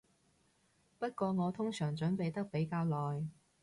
[0.97, 3.23] 不過我通常準備得比較耐